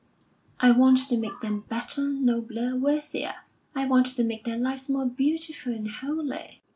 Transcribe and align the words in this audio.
"I 0.59 0.71
want 0.71 1.07
to 1.09 1.15
make 1.15 1.41
them 1.41 1.65
better, 1.69 2.01
nobler, 2.11 2.75
worthier; 2.75 3.35
I 3.75 3.85
want 3.85 4.07
to 4.07 4.23
make 4.23 4.45
their 4.45 4.57
lives 4.57 4.89
more 4.89 5.05
beautiful 5.05 5.73
and 5.75 5.91
holy." 5.91 6.63